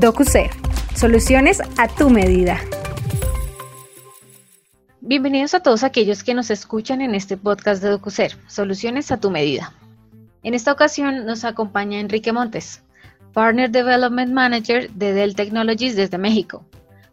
DocuSer, 0.00 0.48
soluciones 0.94 1.60
a 1.76 1.86
tu 1.86 2.08
medida. 2.08 2.58
Bienvenidos 5.02 5.52
a 5.52 5.60
todos 5.60 5.84
aquellos 5.84 6.24
que 6.24 6.32
nos 6.32 6.50
escuchan 6.50 7.02
en 7.02 7.14
este 7.14 7.36
podcast 7.36 7.82
de 7.82 7.90
DocuSer, 7.90 8.34
soluciones 8.46 9.12
a 9.12 9.20
tu 9.20 9.30
medida. 9.30 9.74
En 10.42 10.54
esta 10.54 10.72
ocasión 10.72 11.26
nos 11.26 11.44
acompaña 11.44 12.00
Enrique 12.00 12.32
Montes, 12.32 12.82
Partner 13.34 13.70
Development 13.70 14.32
Manager 14.32 14.90
de 14.92 15.12
Dell 15.12 15.34
Technologies 15.34 15.96
desde 15.96 16.16
México, 16.16 16.64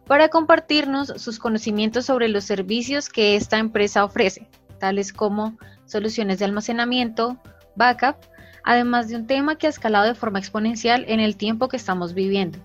para 0.06 0.30
compartirnos 0.30 1.08
sus 1.08 1.38
conocimientos 1.38 2.06
sobre 2.06 2.28
los 2.28 2.44
servicios 2.44 3.10
que 3.10 3.36
esta 3.36 3.58
empresa 3.58 4.02
ofrece, 4.02 4.48
tales 4.78 5.12
como 5.12 5.58
soluciones 5.84 6.38
de 6.38 6.46
almacenamiento, 6.46 7.36
backup, 7.76 8.16
además 8.64 9.08
de 9.08 9.16
un 9.16 9.26
tema 9.26 9.58
que 9.58 9.66
ha 9.66 9.70
escalado 9.70 10.06
de 10.06 10.14
forma 10.14 10.38
exponencial 10.38 11.04
en 11.06 11.20
el 11.20 11.36
tiempo 11.36 11.68
que 11.68 11.76
estamos 11.76 12.14
viviendo, 12.14 12.58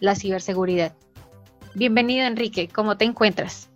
la 0.00 0.14
ciberseguridad. 0.14 0.92
Bienvenido 1.74 2.26
Enrique, 2.26 2.68
¿cómo 2.68 2.96
te 2.96 3.04
encuentras? 3.04 3.68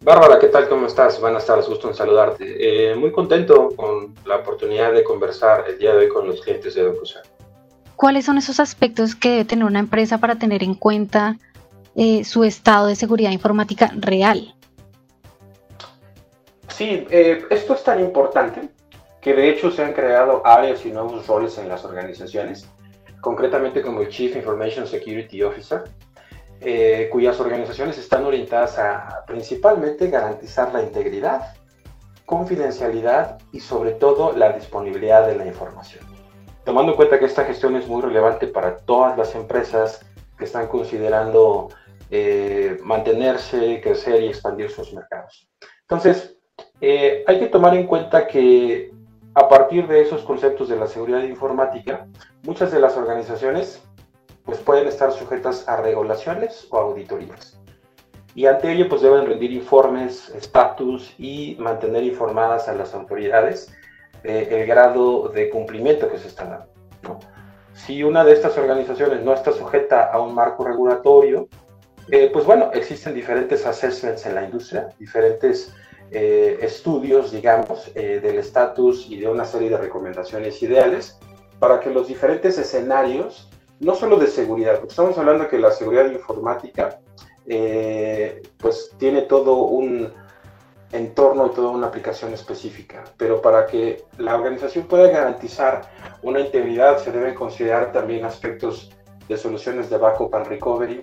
Bárbara, 0.00 0.38
¿qué 0.38 0.46
tal? 0.48 0.68
¿Cómo 0.68 0.86
estás? 0.86 1.20
Buenas 1.20 1.44
tardes, 1.44 1.68
gusto 1.68 1.88
en 1.88 1.94
saludarte. 1.94 2.90
Eh, 2.90 2.94
muy 2.94 3.10
contento 3.10 3.70
con 3.74 4.14
la 4.24 4.36
oportunidad 4.36 4.92
de 4.92 5.02
conversar 5.02 5.64
el 5.68 5.78
día 5.78 5.92
de 5.92 5.98
hoy 5.98 6.08
con 6.08 6.26
los 6.26 6.40
clientes 6.40 6.74
de 6.74 6.82
DocuSign. 6.82 7.24
¿Cuáles 7.96 8.24
son 8.24 8.38
esos 8.38 8.60
aspectos 8.60 9.16
que 9.16 9.30
debe 9.30 9.44
tener 9.44 9.64
una 9.64 9.80
empresa 9.80 10.18
para 10.18 10.36
tener 10.36 10.62
en 10.62 10.74
cuenta 10.74 11.36
eh, 11.96 12.22
su 12.22 12.44
estado 12.44 12.86
de 12.86 12.94
seguridad 12.94 13.32
informática 13.32 13.92
real? 13.96 14.54
Sí, 16.68 17.06
eh, 17.10 17.44
esto 17.50 17.74
es 17.74 17.82
tan 17.82 17.98
importante 17.98 18.68
que 19.20 19.34
de 19.34 19.50
hecho 19.50 19.72
se 19.72 19.82
han 19.82 19.94
creado 19.94 20.46
áreas 20.46 20.86
y 20.86 20.92
nuevos 20.92 21.26
roles 21.26 21.58
en 21.58 21.68
las 21.68 21.84
organizaciones, 21.84 22.68
concretamente 23.20 23.82
como 23.82 24.00
el 24.00 24.08
Chief 24.08 24.34
Information 24.36 24.86
Security 24.86 25.42
Officer, 25.42 25.84
eh, 26.60 27.08
cuyas 27.12 27.38
organizaciones 27.38 27.98
están 27.98 28.24
orientadas 28.24 28.78
a 28.78 29.24
principalmente 29.26 30.10
garantizar 30.10 30.72
la 30.72 30.82
integridad, 30.82 31.54
confidencialidad 32.26 33.38
y 33.52 33.60
sobre 33.60 33.92
todo 33.92 34.32
la 34.36 34.52
disponibilidad 34.52 35.26
de 35.26 35.36
la 35.36 35.46
información. 35.46 36.04
Tomando 36.64 36.92
en 36.92 36.96
cuenta 36.96 37.18
que 37.18 37.26
esta 37.26 37.44
gestión 37.44 37.76
es 37.76 37.86
muy 37.86 38.02
relevante 38.02 38.48
para 38.48 38.76
todas 38.76 39.16
las 39.16 39.34
empresas 39.34 40.04
que 40.36 40.44
están 40.44 40.66
considerando 40.66 41.68
eh, 42.10 42.76
mantenerse, 42.82 43.80
crecer 43.80 44.22
y 44.22 44.28
expandir 44.28 44.70
sus 44.70 44.92
mercados. 44.92 45.48
Entonces, 45.82 46.36
eh, 46.80 47.24
hay 47.26 47.38
que 47.38 47.46
tomar 47.46 47.74
en 47.74 47.86
cuenta 47.86 48.26
que 48.26 48.90
a 49.38 49.48
partir 49.48 49.86
de 49.86 50.00
esos 50.00 50.22
conceptos 50.22 50.68
de 50.68 50.74
la 50.74 50.88
seguridad 50.88 51.22
informática, 51.22 52.08
muchas 52.42 52.72
de 52.72 52.80
las 52.80 52.96
organizaciones 52.96 53.80
pues, 54.44 54.58
pueden 54.58 54.88
estar 54.88 55.12
sujetas 55.12 55.68
a 55.68 55.76
regulaciones 55.76 56.66
o 56.70 56.78
auditorías. 56.78 57.60
Y 58.34 58.46
ante 58.46 58.72
ello 58.72 58.88
pues 58.88 59.00
deben 59.00 59.26
rendir 59.26 59.52
informes, 59.52 60.28
estatus 60.30 61.14
y 61.18 61.56
mantener 61.60 62.02
informadas 62.02 62.68
a 62.68 62.74
las 62.74 62.94
autoridades 62.94 63.72
el 64.24 64.66
grado 64.66 65.28
de 65.28 65.48
cumplimiento 65.50 66.10
que 66.10 66.18
se 66.18 66.26
está 66.26 66.44
dando. 66.44 67.20
Si 67.74 68.02
una 68.02 68.24
de 68.24 68.32
estas 68.32 68.58
organizaciones 68.58 69.22
no 69.22 69.32
está 69.34 69.52
sujeta 69.52 70.10
a 70.10 70.20
un 70.20 70.34
marco 70.34 70.64
regulatorio, 70.64 71.48
eh, 72.10 72.28
pues 72.32 72.44
bueno, 72.44 72.70
existen 72.74 73.14
diferentes 73.14 73.64
assessments 73.64 74.26
en 74.26 74.34
la 74.34 74.42
industria, 74.42 74.88
diferentes 74.98 75.72
eh, 76.10 76.58
estudios, 76.62 77.32
digamos, 77.32 77.90
eh, 77.94 78.20
del 78.22 78.38
estatus 78.38 79.06
y 79.10 79.18
de 79.18 79.28
una 79.28 79.44
serie 79.44 79.70
de 79.70 79.76
recomendaciones 79.76 80.62
ideales 80.62 81.18
para 81.58 81.80
que 81.80 81.90
los 81.90 82.08
diferentes 82.08 82.56
escenarios, 82.58 83.48
no 83.80 83.94
solo 83.94 84.16
de 84.16 84.26
seguridad, 84.26 84.76
porque 84.76 84.90
estamos 84.90 85.18
hablando 85.18 85.48
que 85.48 85.58
la 85.58 85.70
seguridad 85.70 86.10
informática, 86.10 87.00
eh, 87.46 88.42
pues 88.58 88.92
tiene 88.98 89.22
todo 89.22 89.56
un 89.56 90.12
entorno 90.92 91.46
y 91.46 91.50
toda 91.50 91.70
una 91.70 91.88
aplicación 91.88 92.32
específica, 92.32 93.04
pero 93.16 93.42
para 93.42 93.66
que 93.66 94.04
la 94.16 94.34
organización 94.34 94.86
pueda 94.86 95.10
garantizar 95.10 95.82
una 96.22 96.40
integridad 96.40 96.98
se 96.98 97.12
deben 97.12 97.34
considerar 97.34 97.92
también 97.92 98.24
aspectos 98.24 98.90
de 99.28 99.36
soluciones 99.36 99.90
de 99.90 99.98
backup 99.98 100.34
and 100.34 100.46
recovery, 100.46 101.02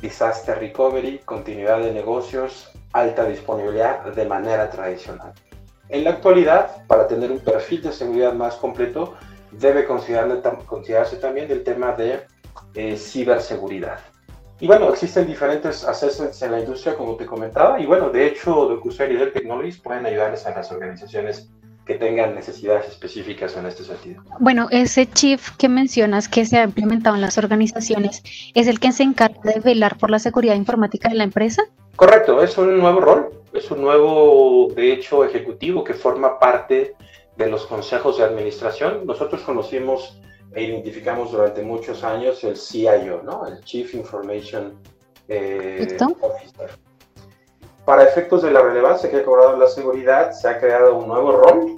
disaster 0.00 0.58
recovery, 0.58 1.18
continuidad 1.24 1.80
de 1.80 1.92
negocios, 1.92 2.70
alta 2.94 3.26
disponibilidad 3.26 4.04
de 4.14 4.24
manera 4.24 4.70
tradicional. 4.70 5.32
En 5.88 6.04
la 6.04 6.10
actualidad, 6.10 6.86
para 6.86 7.06
tener 7.06 7.30
un 7.30 7.40
perfil 7.40 7.82
de 7.82 7.92
seguridad 7.92 8.32
más 8.32 8.54
completo, 8.54 9.14
debe 9.50 9.84
considerarse 9.84 11.16
también 11.16 11.50
el 11.50 11.62
tema 11.62 11.92
de 11.92 12.22
eh, 12.74 12.96
ciberseguridad. 12.96 13.98
Y 14.60 14.66
bueno, 14.66 14.88
existen 14.88 15.26
diferentes 15.26 15.84
assessments 15.84 16.40
en 16.42 16.52
la 16.52 16.60
industria, 16.60 16.96
como 16.96 17.16
te 17.16 17.26
comentaba, 17.26 17.80
y 17.80 17.86
bueno, 17.86 18.08
de 18.10 18.28
hecho, 18.28 18.66
DocuSign 18.66 19.12
y 19.12 19.16
Dell 19.16 19.32
Technologies 19.32 19.78
pueden 19.78 20.06
ayudarles 20.06 20.46
a 20.46 20.54
las 20.54 20.70
organizaciones 20.70 21.50
que 21.86 21.94
tengan 21.94 22.34
necesidades 22.34 22.88
específicas 22.88 23.56
en 23.56 23.66
este 23.66 23.84
sentido. 23.84 24.22
Bueno, 24.40 24.68
ese 24.70 25.06
chief 25.06 25.50
que 25.56 25.68
mencionas 25.68 26.28
que 26.28 26.46
se 26.46 26.58
ha 26.58 26.64
implementado 26.64 27.14
en 27.14 27.20
las 27.20 27.36
organizaciones, 27.36 28.22
¿es 28.54 28.66
el 28.66 28.80
que 28.80 28.92
se 28.92 29.02
encarga 29.02 29.40
de 29.42 29.60
velar 29.60 29.98
por 29.98 30.10
la 30.10 30.18
seguridad 30.18 30.54
informática 30.54 31.08
de 31.08 31.16
la 31.16 31.24
empresa? 31.24 31.62
Correcto, 31.96 32.42
es 32.42 32.56
un 32.58 32.78
nuevo 32.78 33.00
rol, 33.00 33.30
es 33.52 33.70
un 33.70 33.82
nuevo, 33.82 34.68
de 34.74 34.92
hecho, 34.92 35.24
ejecutivo 35.24 35.84
que 35.84 35.94
forma 35.94 36.38
parte 36.38 36.94
de 37.36 37.46
los 37.48 37.66
consejos 37.66 38.18
de 38.18 38.24
administración. 38.24 39.06
Nosotros 39.06 39.42
conocimos 39.42 40.18
e 40.54 40.64
identificamos 40.64 41.32
durante 41.32 41.62
muchos 41.62 42.02
años 42.02 42.42
el 42.44 42.56
CIO, 42.56 43.22
¿no? 43.22 43.46
El 43.46 43.60
Chief 43.64 43.94
Information 43.94 44.74
eh, 45.28 45.96
Officer. 46.00 46.70
Para 47.84 48.04
efectos 48.04 48.42
de 48.42 48.50
la 48.50 48.62
relevancia 48.62 49.10
que 49.10 49.18
ha 49.18 49.24
cobrado 49.24 49.56
la 49.56 49.68
seguridad, 49.68 50.32
se 50.32 50.48
ha 50.48 50.58
creado 50.58 50.96
un 50.96 51.06
nuevo 51.06 51.32
rol 51.32 51.76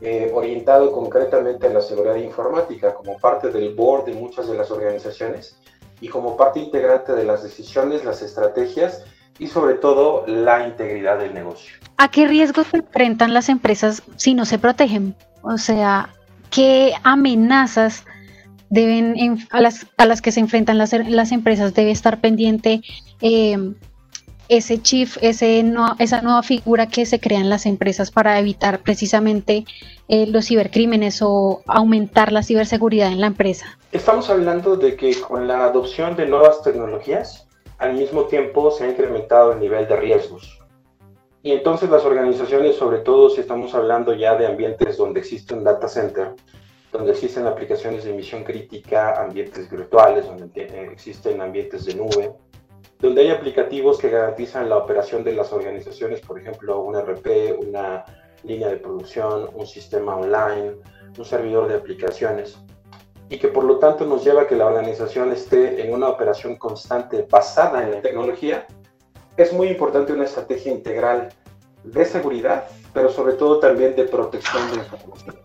eh, 0.00 0.30
orientado 0.34 0.92
concretamente 0.92 1.66
a 1.66 1.70
la 1.70 1.80
seguridad 1.80 2.16
informática 2.16 2.94
como 2.94 3.18
parte 3.18 3.50
del 3.50 3.74
board 3.74 4.06
de 4.06 4.14
muchas 4.14 4.48
de 4.48 4.56
las 4.56 4.70
organizaciones 4.70 5.56
y 6.00 6.08
como 6.08 6.36
parte 6.36 6.60
integrante 6.60 7.12
de 7.12 7.24
las 7.24 7.42
decisiones, 7.42 8.04
las 8.04 8.22
estrategias 8.22 9.04
y 9.38 9.46
sobre 9.46 9.74
todo 9.74 10.24
la 10.26 10.66
integridad 10.66 11.18
del 11.18 11.34
negocio. 11.34 11.76
¿A 11.96 12.08
qué 12.08 12.26
riesgos 12.26 12.66
se 12.68 12.78
enfrentan 12.78 13.34
las 13.34 13.48
empresas 13.48 14.02
si 14.16 14.34
no 14.34 14.44
se 14.44 14.58
protegen? 14.58 15.14
O 15.42 15.58
sea, 15.58 16.10
¿qué 16.50 16.94
amenazas 17.02 18.04
deben 18.70 19.38
a, 19.50 19.60
las, 19.60 19.86
a 19.98 20.06
las 20.06 20.22
que 20.22 20.32
se 20.32 20.40
enfrentan 20.40 20.78
las, 20.78 20.92
las 20.92 21.30
empresas 21.30 21.74
debe 21.74 21.90
estar 21.90 22.20
pendiente 22.20 22.80
eh, 23.20 23.74
ese 24.56 24.82
chief, 24.82 25.16
ese 25.22 25.64
esa 25.98 26.20
nueva 26.20 26.42
figura 26.42 26.86
que 26.86 27.06
se 27.06 27.18
crea 27.18 27.40
en 27.40 27.48
las 27.48 27.64
empresas 27.64 28.10
para 28.10 28.38
evitar 28.38 28.80
precisamente 28.80 29.64
eh, 30.08 30.26
los 30.26 30.46
cibercrímenes 30.46 31.22
o 31.22 31.62
aumentar 31.66 32.32
la 32.32 32.42
ciberseguridad 32.42 33.10
en 33.10 33.20
la 33.22 33.28
empresa? 33.28 33.78
Estamos 33.92 34.28
hablando 34.28 34.76
de 34.76 34.94
que 34.94 35.18
con 35.20 35.48
la 35.48 35.64
adopción 35.64 36.16
de 36.16 36.26
nuevas 36.26 36.62
tecnologías, 36.62 37.48
al 37.78 37.94
mismo 37.94 38.24
tiempo 38.24 38.70
se 38.70 38.84
ha 38.84 38.90
incrementado 38.90 39.52
el 39.52 39.60
nivel 39.60 39.88
de 39.88 39.96
riesgos. 39.96 40.60
Y 41.42 41.52
entonces 41.52 41.88
las 41.88 42.04
organizaciones, 42.04 42.76
sobre 42.76 42.98
todo 42.98 43.30
si 43.30 43.40
estamos 43.40 43.74
hablando 43.74 44.12
ya 44.12 44.36
de 44.36 44.46
ambientes 44.46 44.98
donde 44.98 45.20
existe 45.20 45.54
un 45.54 45.64
data 45.64 45.88
center, 45.88 46.34
donde 46.92 47.12
existen 47.12 47.46
aplicaciones 47.46 48.04
de 48.04 48.10
emisión 48.10 48.44
crítica, 48.44 49.20
ambientes 49.20 49.70
virtuales, 49.70 50.26
donde 50.26 50.90
existen 50.92 51.40
ambientes 51.40 51.86
de 51.86 51.94
nube, 51.94 52.32
donde 52.98 53.22
hay 53.22 53.30
aplicativos 53.30 53.98
que 53.98 54.10
garantizan 54.10 54.68
la 54.68 54.78
operación 54.78 55.24
de 55.24 55.34
las 55.34 55.52
organizaciones, 55.52 56.20
por 56.20 56.38
ejemplo, 56.40 56.80
un 56.80 56.94
RP, 56.94 57.58
una 57.58 58.04
línea 58.44 58.68
de 58.68 58.76
producción, 58.76 59.50
un 59.54 59.66
sistema 59.66 60.16
online, 60.16 60.76
un 61.16 61.24
servidor 61.24 61.68
de 61.68 61.74
aplicaciones, 61.74 62.58
y 63.28 63.38
que 63.38 63.48
por 63.48 63.64
lo 63.64 63.78
tanto 63.78 64.04
nos 64.04 64.24
lleva 64.24 64.42
a 64.42 64.46
que 64.46 64.56
la 64.56 64.66
organización 64.66 65.32
esté 65.32 65.84
en 65.84 65.94
una 65.94 66.08
operación 66.08 66.56
constante 66.56 67.26
basada 67.30 67.82
en 67.82 67.92
la 67.92 68.02
tecnología, 68.02 68.66
es 69.36 69.52
muy 69.52 69.68
importante 69.68 70.12
una 70.12 70.24
estrategia 70.24 70.70
integral 70.70 71.30
de 71.84 72.04
seguridad, 72.04 72.64
pero 72.92 73.08
sobre 73.08 73.34
todo 73.34 73.58
también 73.58 73.96
de 73.96 74.04
protección 74.04 74.70
de 74.70 74.78
información. 74.78 75.36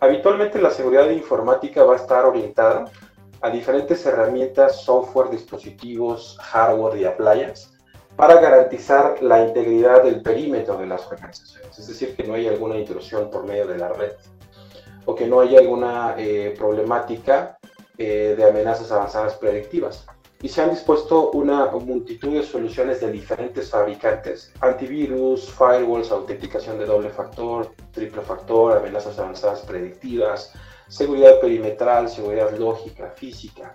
Habitualmente 0.00 0.60
la 0.60 0.70
seguridad 0.70 1.08
informática 1.10 1.82
va 1.82 1.94
a 1.94 1.96
estar 1.96 2.24
orientada 2.24 2.84
a 3.44 3.50
diferentes 3.50 4.06
herramientas, 4.06 4.80
software, 4.80 5.28
dispositivos, 5.28 6.38
hardware 6.40 6.98
y 6.98 7.04
appliance 7.04 7.68
para 8.16 8.40
garantizar 8.40 9.22
la 9.22 9.46
integridad 9.46 10.02
del 10.02 10.22
perímetro 10.22 10.78
de 10.78 10.86
las 10.86 11.06
organizaciones, 11.06 11.78
es 11.78 11.86
decir, 11.86 12.16
que 12.16 12.24
no 12.24 12.32
haya 12.32 12.52
alguna 12.52 12.78
intrusión 12.78 13.28
por 13.30 13.44
medio 13.44 13.66
de 13.66 13.76
la 13.76 13.92
red 13.92 14.12
o 15.04 15.14
que 15.14 15.26
no 15.26 15.40
haya 15.40 15.58
alguna 15.58 16.14
eh, 16.16 16.54
problemática 16.56 17.58
eh, 17.98 18.34
de 18.34 18.48
amenazas 18.48 18.90
avanzadas 18.90 19.34
predictivas. 19.34 20.06
Y 20.40 20.48
se 20.48 20.62
han 20.62 20.70
dispuesto 20.70 21.30
una 21.32 21.66
multitud 21.66 22.32
de 22.32 22.42
soluciones 22.44 23.02
de 23.02 23.12
diferentes 23.12 23.68
fabricantes, 23.68 24.54
antivirus, 24.62 25.52
firewalls, 25.52 26.10
autenticación 26.10 26.78
de 26.78 26.86
doble 26.86 27.10
factor, 27.10 27.70
triple 27.92 28.22
factor, 28.22 28.78
amenazas 28.78 29.18
avanzadas 29.18 29.60
predictivas, 29.60 30.54
seguridad 30.88 31.40
perimetral, 31.40 32.08
seguridad 32.08 32.56
lógica, 32.56 33.12
física. 33.16 33.74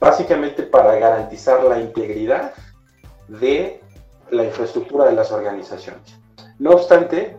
básicamente 0.00 0.62
para 0.62 0.94
garantizar 0.94 1.62
la 1.64 1.78
integridad 1.78 2.54
de 3.28 3.82
la 4.30 4.44
infraestructura 4.44 5.04
de 5.04 5.12
las 5.12 5.30
organizaciones. 5.30 6.14
No 6.58 6.70
obstante, 6.70 7.36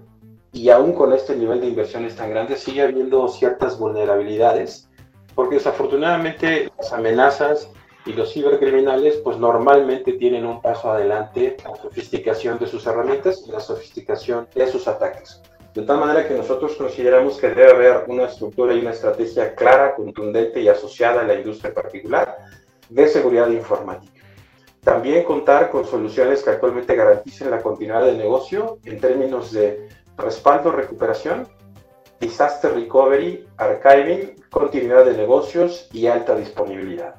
y 0.51 0.69
aún 0.69 0.94
con 0.94 1.12
este 1.13 1.36
nivel 1.36 1.62
de 1.62 1.68
inversiones 1.68 2.15
tan 2.15 2.30
grandes, 2.30 2.62
sigue 2.62 2.83
habiendo 2.83 3.27
ciertas 3.30 3.80
vulnerabilidades, 3.80 4.89
porque 5.33 5.56
desafortunadamente 5.56 6.71
las 6.77 6.94
amenazas 6.94 7.69
y 8.06 8.13
los 8.13 8.33
cibercriminales 8.33 9.18
pues 9.18 9.38
normalmente 9.38 10.13
tienen 10.13 10.45
un 10.45 10.62
paso 10.62 10.92
adelante 10.92 11.57
a 11.63 11.69
la 11.69 11.75
sofisticación 11.77 12.57
de 12.59 12.68
sus 12.68 12.86
herramientas 12.86 13.44
y 13.47 13.51
la 13.51 13.59
sofisticación 13.59 14.47
de 14.54 14.68
sus 14.68 14.88
ataques. 14.88 15.42
De 15.73 15.83
tal 15.83 16.00
manera 16.00 16.27
que 16.27 16.33
nosotros 16.33 16.75
consideramos 16.75 17.38
que 17.38 17.47
debe 17.47 17.71
haber 17.71 18.03
una 18.07 18.25
estructura 18.25 18.73
y 18.73 18.79
una 18.79 18.91
estrategia 18.91 19.56
clara, 19.56 19.95
contundente 19.95 20.59
y 20.59 20.68
asociada 20.68 21.21
a 21.21 21.23
la 21.23 21.35
industria 21.35 21.73
particular 21.73 22.38
de 22.89 23.07
seguridad 23.07 23.47
informática. 23.50 24.21
También 24.83 25.23
contar 25.23 25.69
con 25.69 25.85
soluciones 25.85 26.44
que 26.44 26.50
actualmente 26.50 26.95
garanticen 26.95 27.51
la 27.51 27.62
continuidad 27.62 28.03
del 28.03 28.18
negocio 28.18 28.79
en 28.83 29.00
términos 29.00 29.53
de 29.53 29.88
respaldo, 30.18 30.71
recuperación, 30.71 31.47
disaster 32.19 32.73
recovery, 32.73 33.47
archiving, 33.57 34.35
continuidad 34.50 35.06
de 35.06 35.15
negocios 35.15 35.88
y 35.94 36.07
alta 36.07 36.35
disponibilidad. 36.35 37.15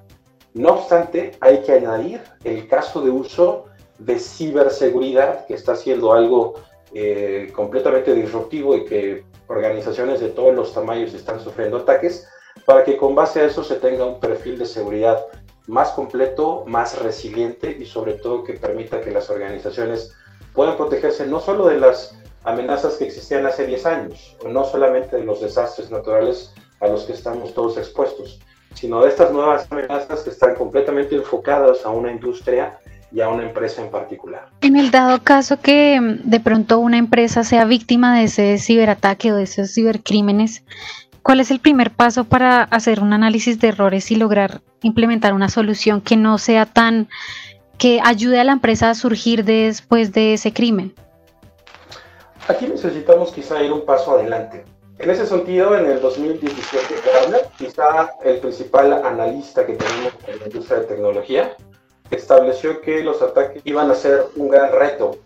No 0.53 0.75
obstante, 0.75 1.33
hay 1.41 1.63
que 1.63 1.73
añadir 1.73 2.21
el 2.45 2.69
caso 2.69 3.01
de 3.01 3.11
uso 3.11 3.65
de 3.99 4.19
ciberseguridad, 4.19 5.47
que 5.47 5.55
está 5.55 5.75
siendo 5.75 6.13
algo 6.13 6.55
eh, 6.95 7.51
completamente 7.55 8.15
disruptivo 8.15 8.77
y 8.77 8.85
que 8.85 9.25
organizaciones 9.47 10.21
de 10.21 10.29
todos 10.29 10.55
los 10.55 10.75
tamaños 10.75 11.15
están 11.15 11.41
sufriendo 11.41 11.79
ataques, 11.79 12.29
para 12.65 12.85
que 12.85 12.97
con 12.97 13.15
base 13.15 13.41
a 13.41 13.45
eso 13.47 13.65
se 13.65 13.77
tenga 13.77 14.05
un 14.05 14.21
perfil 14.21 14.59
de 14.59 14.67
seguridad 14.67 15.25
más 15.67 15.91
completo, 15.91 16.65
más 16.67 16.99
resiliente 17.01 17.77
y 17.79 17.87
sobre 17.87 18.15
todo 18.15 18.45
que 18.45 18.55
permita 18.55 19.01
que 19.01 19.11
las 19.11 19.31
organizaciones 19.31 20.13
puedan 20.53 20.77
protegerse 20.77 21.27
no 21.27 21.41
solo 21.41 21.67
de 21.69 21.79
las 21.79 22.19
amenazas 22.45 22.97
que 22.97 23.05
existían 23.07 23.47
hace 23.47 23.67
10 23.67 23.87
años, 23.87 24.37
no 24.47 24.65
solamente 24.65 25.17
de 25.17 25.25
los 25.25 25.41
desastres 25.41 25.91
naturales 25.91 26.53
a 26.81 26.89
los 26.89 27.05
que 27.05 27.13
estamos 27.13 27.55
todos 27.55 27.79
expuestos, 27.79 28.41
sino 28.75 29.03
de 29.03 29.09
estas 29.09 29.33
nuevas 29.33 29.71
amenazas 29.71 30.23
que 30.23 30.31
están 30.31 30.57
completamente 30.57 31.15
enfocadas 31.15 31.85
a 31.85 31.91
una 31.91 32.11
industria 32.11 32.79
y 33.13 33.21
a 33.21 33.29
una 33.29 33.45
empresa 33.45 33.83
en 33.83 33.91
particular. 33.91 34.49
En 34.61 34.77
el 34.77 34.91
dado 34.91 35.23
caso 35.23 35.61
que 35.61 36.01
mm, 36.01 36.29
de 36.31 36.41
pronto 36.41 36.79
una 36.79 36.99
empresa 36.99 37.45
sea 37.45 37.65
víctima 37.65 38.17
de 38.17 38.25
ese 38.25 38.59
ciberataque 38.59 39.33
o 39.33 39.37
de 39.37 39.45
esos 39.45 39.73
cibercrímenes, 39.75 40.65
¿cuál 41.23 41.41
es 41.41 41.51
el 41.51 41.61
primer 41.61 41.91
paso 41.91 42.25
para 42.25 42.63
hacer 42.65 43.01
un 43.01 43.13
análisis 43.13 43.61
de 43.61 43.69
errores 43.69 44.11
y 44.11 44.17
lograr 44.17 44.63
implementar 44.83 45.35
una 45.35 45.49
solución 45.49 46.01
que 46.01 46.17
no 46.17 46.39
sea 46.39 46.67
tan 46.67 47.09
que 47.79 48.01
ayude 48.03 48.41
a 48.41 48.45
la 48.45 48.53
empresa 48.53 48.91
a 48.91 48.95
surgir 48.95 49.45
después 49.45 50.13
de 50.13 50.35
ese 50.35 50.53
crimen? 50.53 50.95
Aquí 52.49 52.67
necesitamos 52.67 53.33
quizá 53.33 53.63
ir 53.63 53.73
un 53.73 53.85
paso 53.85 54.13
adelante. 54.13 54.65
En 54.99 55.11
ese 55.11 55.27
sentido, 55.27 55.77
en 55.77 55.87
el 55.87 56.01
2017, 56.01 56.95
quizá 57.59 58.13
el 58.25 58.39
principal 58.39 58.93
analista 59.05 59.67
que 59.67 59.75
tenemos 59.75 60.13
en 60.29 60.39
la 60.39 60.47
industria 60.47 60.79
de 60.81 60.87
tecnología, 60.87 61.57
estableció 62.13 62.81
que 62.81 63.03
los 63.03 63.23
ataques 63.23 63.63
iban 63.65 63.91
a 63.91 63.95
ser 63.95 64.27
un 64.37 64.49
gran 64.49 64.73
reto 64.73 65.17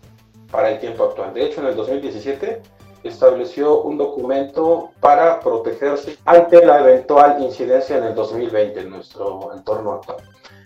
para 0.51 0.71
el 0.71 0.79
tiempo 0.79 1.03
actual. 1.05 1.33
De 1.33 1.45
hecho, 1.45 1.61
en 1.61 1.67
el 1.67 1.75
2017 1.75 2.61
estableció 3.03 3.81
un 3.81 3.97
documento 3.97 4.91
para 4.99 5.39
protegerse 5.39 6.17
ante 6.25 6.65
la 6.65 6.79
eventual 6.79 7.41
incidencia 7.41 7.97
en 7.97 8.05
el 8.05 8.15
2020 8.15 8.79
en 8.79 8.89
nuestro 8.89 9.53
entorno 9.53 9.93
actual. 9.93 10.17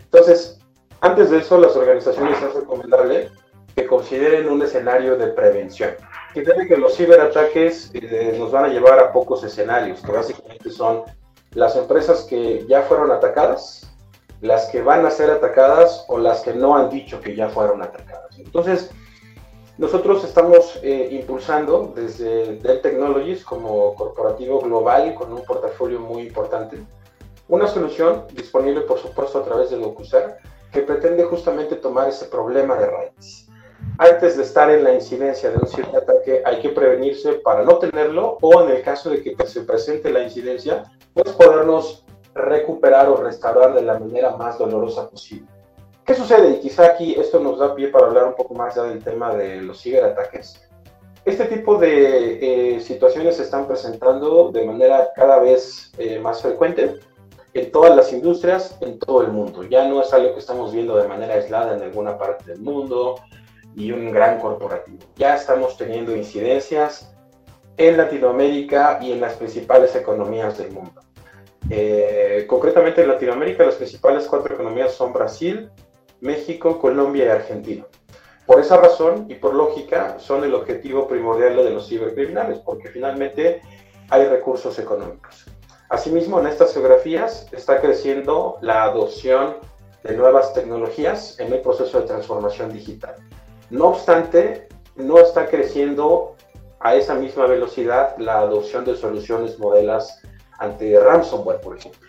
Entonces, 0.03 0.59
antes 1.01 1.29
de 1.29 1.39
eso, 1.39 1.57
las 1.57 1.75
organizaciones 1.75 2.41
es 2.41 2.53
recomendable 2.53 3.29
que 3.75 3.87
consideren 3.87 4.49
un 4.49 4.61
escenario 4.61 5.17
de 5.17 5.27
prevención. 5.27 5.91
Debe 6.35 6.67
que 6.67 6.77
los 6.77 6.95
ciberataques 6.95 7.91
eh, 7.93 8.35
nos 8.37 8.51
van 8.51 8.65
a 8.65 8.67
llevar 8.67 8.99
a 8.99 9.11
pocos 9.11 9.43
escenarios, 9.43 10.01
que 10.01 10.11
básicamente 10.11 10.69
son 10.69 11.03
las 11.53 11.75
empresas 11.75 12.23
que 12.23 12.65
ya 12.67 12.83
fueron 12.83 13.11
atacadas, 13.11 13.90
las 14.41 14.67
que 14.67 14.81
van 14.81 15.05
a 15.05 15.11
ser 15.11 15.29
atacadas 15.29 16.05
o 16.07 16.17
las 16.17 16.41
que 16.41 16.53
no 16.53 16.75
han 16.75 16.89
dicho 16.89 17.21
que 17.21 17.35
ya 17.35 17.49
fueron 17.49 17.81
atacadas. 17.81 18.37
Entonces, 18.37 18.91
nosotros 19.77 20.23
estamos 20.23 20.79
eh, 20.83 21.09
impulsando 21.11 21.93
desde 21.95 22.57
Dell 22.57 22.81
Technologies 22.81 23.43
como 23.43 23.95
corporativo 23.95 24.59
global 24.59 25.15
con 25.15 25.31
un 25.31 25.43
portafolio 25.43 25.99
muy 25.99 26.23
importante, 26.23 26.77
una 27.47 27.67
solución 27.67 28.25
disponible 28.33 28.81
por 28.81 28.99
supuesto 28.99 29.39
a 29.39 29.43
través 29.43 29.69
de 29.69 29.77
DocuSer 29.77 30.37
que 30.71 30.81
pretende 30.81 31.23
justamente 31.23 31.75
tomar 31.75 32.09
ese 32.09 32.25
problema 32.25 32.75
de 32.75 32.87
raíz. 32.87 33.47
Antes 33.97 34.37
de 34.37 34.43
estar 34.43 34.69
en 34.69 34.83
la 34.83 34.93
incidencia 34.93 35.49
de 35.49 35.57
un 35.57 35.67
ciberataque 35.67 36.43
hay 36.45 36.61
que 36.61 36.69
prevenirse 36.69 37.33
para 37.33 37.63
no 37.63 37.77
tenerlo 37.77 38.37
o 38.41 38.61
en 38.61 38.71
el 38.71 38.81
caso 38.83 39.09
de 39.09 39.21
que 39.21 39.35
se 39.47 39.61
presente 39.61 40.11
la 40.11 40.23
incidencia, 40.23 40.83
pues 41.13 41.29
podernos 41.31 42.05
recuperar 42.33 43.09
o 43.09 43.17
restaurar 43.17 43.73
de 43.73 43.81
la 43.81 43.99
manera 43.99 44.35
más 44.35 44.57
dolorosa 44.57 45.09
posible. 45.09 45.47
¿Qué 46.05 46.15
sucede? 46.15 46.51
Y 46.51 46.59
quizá 46.59 46.85
aquí 46.87 47.13
esto 47.17 47.39
nos 47.39 47.59
da 47.59 47.75
pie 47.75 47.89
para 47.89 48.07
hablar 48.07 48.25
un 48.25 48.35
poco 48.35 48.53
más 48.53 48.75
ya 48.75 48.83
del 48.83 49.03
tema 49.03 49.33
de 49.35 49.61
los 49.61 49.81
ciberataques. 49.81 50.61
Este 51.23 51.45
tipo 51.45 51.77
de 51.77 52.75
eh, 52.75 52.79
situaciones 52.81 53.37
se 53.37 53.43
están 53.43 53.67
presentando 53.67 54.51
de 54.51 54.65
manera 54.65 55.09
cada 55.15 55.39
vez 55.39 55.91
eh, 55.99 56.19
más 56.19 56.41
frecuente 56.41 56.99
en 57.53 57.71
todas 57.71 57.95
las 57.95 58.11
industrias, 58.11 58.77
en 58.81 58.97
todo 58.97 59.21
el 59.21 59.31
mundo. 59.31 59.63
Ya 59.63 59.87
no 59.87 60.01
es 60.01 60.11
algo 60.13 60.33
que 60.33 60.39
estamos 60.39 60.73
viendo 60.73 60.97
de 60.97 61.07
manera 61.07 61.35
aislada 61.35 61.75
en 61.75 61.83
alguna 61.83 62.17
parte 62.17 62.51
del 62.51 62.61
mundo 62.61 63.15
y 63.75 63.91
un 63.91 64.11
gran 64.11 64.39
corporativo. 64.39 64.99
Ya 65.15 65.35
estamos 65.35 65.77
teniendo 65.77 66.15
incidencias 66.15 67.13
en 67.77 67.97
Latinoamérica 67.97 68.99
y 69.01 69.11
en 69.11 69.21
las 69.21 69.33
principales 69.33 69.95
economías 69.95 70.57
del 70.57 70.71
mundo. 70.71 71.01
Eh, 71.73 72.43
concretamente 72.49 73.01
en 73.01 73.07
Latinoamérica 73.07 73.63
las 73.63 73.75
principales 73.75 74.27
cuatro 74.27 74.53
economías 74.53 74.93
son 74.93 75.13
Brasil, 75.13 75.71
México, 76.19 76.77
Colombia 76.77 77.25
y 77.25 77.29
Argentina. 77.29 77.85
Por 78.45 78.59
esa 78.59 78.75
razón 78.75 79.27
y 79.29 79.35
por 79.35 79.53
lógica 79.53 80.19
son 80.19 80.43
el 80.43 80.53
objetivo 80.53 81.07
primordial 81.07 81.55
de 81.55 81.69
los 81.69 81.87
cibercriminales, 81.87 82.59
porque 82.59 82.89
finalmente 82.89 83.61
hay 84.09 84.25
recursos 84.25 84.77
económicos. 84.79 85.45
Asimismo, 85.87 86.41
en 86.41 86.47
estas 86.47 86.73
geografías 86.73 87.47
está 87.53 87.79
creciendo 87.79 88.57
la 88.59 88.83
adopción 88.83 89.55
de 90.03 90.17
nuevas 90.17 90.53
tecnologías 90.53 91.39
en 91.39 91.53
el 91.53 91.61
proceso 91.61 92.01
de 92.01 92.07
transformación 92.07 92.73
digital. 92.73 93.15
No 93.69 93.87
obstante, 93.87 94.67
no 94.97 95.19
está 95.19 95.47
creciendo 95.47 96.35
a 96.81 96.95
esa 96.95 97.15
misma 97.15 97.45
velocidad 97.45 98.17
la 98.17 98.39
adopción 98.39 98.83
de 98.83 98.97
soluciones 98.97 99.57
modelas 99.57 100.21
ante 100.61 100.97
ransomware, 100.99 101.59
por 101.59 101.75
ejemplo. 101.75 102.07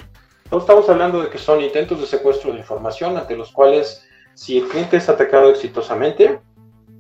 No 0.51 0.59
estamos 0.59 0.87
hablando 0.91 1.23
de 1.23 1.31
que 1.31 1.39
son 1.39 1.63
intentos 1.63 1.99
de 2.01 2.07
secuestro 2.07 2.53
de 2.53 2.59
información 2.59 3.17
ante 3.17 3.35
los 3.35 3.51
cuales 3.51 4.07
si 4.35 4.59
el 4.59 4.69
cliente 4.69 4.99
es 4.99 5.09
atacado 5.09 5.49
exitosamente 5.49 6.39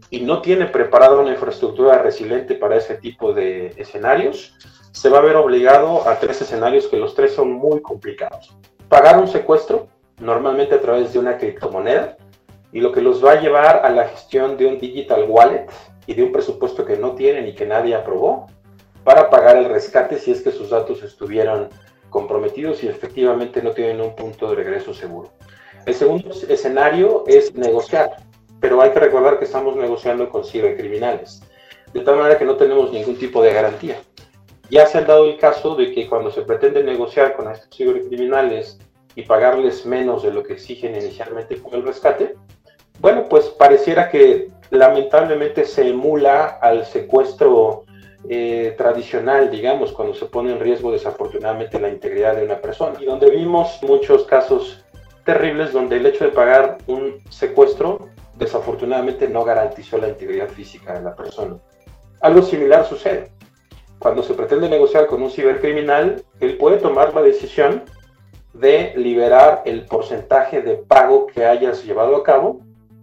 y 0.09 0.21
no 0.21 0.41
tiene 0.41 0.67
preparada 0.67 1.17
una 1.17 1.33
infraestructura 1.33 1.99
resiliente 1.99 2.55
para 2.55 2.77
ese 2.77 2.95
tipo 2.95 3.35
de 3.35 3.75
escenarios, 3.77 4.57
se 4.93 5.11
va 5.11 5.19
a 5.19 5.23
ver 5.23 5.37
obligado 5.37 6.09
a 6.09 6.19
tres 6.19 6.41
escenarios 6.41 6.89
que 6.89 6.97
los 6.97 7.15
tres 7.15 7.35
son 7.35 7.53
muy 7.53 7.83
complicados. 7.83 8.57
Pagar 8.89 9.19
un 9.19 9.29
secuestro, 9.29 9.89
normalmente 10.21 10.75
a 10.75 10.81
través 10.81 11.13
de 11.13 11.19
una 11.19 11.37
criptomoneda, 11.37 12.17
y 12.73 12.81
lo 12.81 12.93
que 12.93 13.03
los 13.03 13.23
va 13.23 13.33
a 13.33 13.41
llevar 13.41 13.85
a 13.85 13.91
la 13.91 14.09
gestión 14.09 14.57
de 14.57 14.67
un 14.67 14.79
digital 14.79 15.27
wallet 15.29 15.67
y 16.07 16.15
de 16.15 16.23
un 16.23 16.33
presupuesto 16.33 16.87
que 16.87 16.97
no 16.97 17.13
tienen 17.13 17.47
y 17.47 17.55
que 17.55 17.67
nadie 17.67 17.95
aprobó 17.95 18.47
para 19.05 19.31
pagar 19.31 19.57
el 19.57 19.67
rescate 19.67 20.19
si 20.19 20.31
es 20.31 20.43
que 20.43 20.53
sus 20.53 20.71
datos 20.71 21.03
estuvieron 21.03 21.69
comprometidos 22.11 22.85
y 22.85 22.89
efectivamente 22.89 23.63
no 23.63 23.73
tienen 23.73 24.01
un 24.01 24.15
punto 24.15 24.51
de 24.51 24.57
regreso 24.57 24.95
seguro. 24.95 25.31
El 25.87 25.95
segundo 25.95 26.31
escenario 26.49 27.25
es 27.27 27.55
negociar, 27.55 28.17
pero 28.61 28.81
hay 28.81 28.91
que 28.91 29.01
recordar 29.01 29.39
que 29.39 29.47
estamos 29.47 29.75
negociando 29.75 30.29
con 30.29 30.45
cibercriminales, 30.45 31.43
de 31.93 32.01
tal 32.01 32.17
manera 32.17 32.39
que 32.39 32.45
no 32.45 32.57
tenemos 32.57 32.93
ningún 32.93 33.17
tipo 33.17 33.43
de 33.43 33.53
garantía. 33.53 34.01
Ya 34.71 34.87
se 34.87 34.99
ha 34.99 35.03
dado 35.03 35.27
el 35.27 35.39
caso 35.39 35.75
de 35.75 35.93
que 35.93 36.09
cuando 36.09 36.31
se 36.31 36.43
pretende 36.43 36.85
negociar 36.85 37.35
con 37.35 37.51
estos 37.51 37.69
cibercriminales 37.77 38.79
y 39.17 39.23
pagarles 39.23 39.85
menos 39.85 40.23
de 40.23 40.33
lo 40.33 40.43
que 40.43 40.55
exigen 40.55 40.95
inicialmente 40.95 41.61
con 41.61 41.75
el 41.75 41.83
rescate, 41.83 42.37
bueno, 43.01 43.27
pues 43.29 43.47
pareciera 43.47 44.09
que 44.09 44.51
lamentablemente 44.71 45.65
se 45.65 45.89
emula 45.89 46.59
al 46.63 46.87
secuestro 46.87 47.82
eh, 48.29 48.75
tradicional, 48.77 49.51
digamos, 49.51 49.93
cuando 49.93 50.15
se 50.15 50.27
pone 50.27 50.53
en 50.53 50.61
riesgo 50.61 50.93
desafortunadamente 50.93 51.81
la 51.81 51.89
integridad 51.89 52.37
de 52.37 52.45
una 52.45 52.61
persona. 52.61 53.01
Y 53.01 53.05
donde 53.05 53.31
vimos 53.31 53.81
muchos 53.83 54.25
casos 54.25 54.85
terribles 55.25 55.73
donde 55.73 55.97
el 55.97 56.07
hecho 56.07 56.25
de 56.25 56.31
pagar 56.31 56.79
un 56.87 57.19
secuestro 57.31 58.09
desafortunadamente 58.37 59.29
no 59.29 59.45
garantizó 59.45 59.99
la 59.99 60.09
integridad 60.09 60.49
física 60.49 60.95
de 60.95 61.03
la 61.03 61.15
persona. 61.15 61.57
Algo 62.21 62.43
similar 62.43 62.87
sucede. 62.87 63.31
Cuando 63.99 64.23
se 64.23 64.35
pretende 64.35 64.69
negociar 64.69 65.07
con 65.07 65.23
un 65.23 65.31
cibercriminal, 65.31 66.25
él 66.41 66.57
puede 66.57 66.79
tomar 66.79 67.15
la 67.15 67.23
decisión 67.23 67.85
de 68.53 68.93
liberar 68.97 69.63
el 69.65 69.87
porcentaje 69.87 70.61
de 70.61 70.77
pago 70.77 71.27
que 71.27 71.47
hayas 71.47 71.85
llevado 71.85 72.17
a 72.17 72.23
cabo 72.23 72.61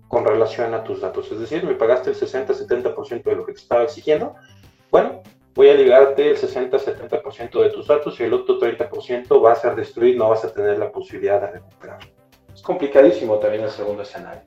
con 0.08 0.26
relación 0.26 0.74
a 0.74 0.84
tus 0.84 1.02
datos. 1.02 1.32
Es 1.32 1.40
decir, 1.40 1.64
me 1.64 1.76
pagaste 1.76 2.10
el 2.10 2.16
60-70% 2.18 3.24
de 3.24 3.36
lo 3.36 3.46
que 3.46 3.54
te 3.54 3.60
estaba 3.60 3.84
exigiendo. 3.84 4.36
Bueno, 4.92 5.22
voy 5.54 5.70
a 5.70 5.76
liberarte 5.76 6.32
el 6.32 6.38
60-70% 6.38 7.62
de 7.62 7.70
tus 7.70 7.88
datos 7.88 8.20
y 8.20 8.24
el 8.24 8.34
otro 8.34 8.60
30% 8.60 9.44
va 9.44 9.52
a 9.52 9.56
ser 9.56 9.76
destruido, 9.76 10.18
no 10.18 10.30
vas 10.30 10.44
a 10.46 10.54
tener 10.54 10.80
la 10.80 10.92
posibilidad 10.92 11.40
de 11.42 11.52
recuperar. 11.52 12.00
Es 12.54 12.62
complicadísimo 12.62 13.38
también 13.38 13.64
el 13.64 13.70
segundo 13.70 14.04
escenario. 14.04 14.42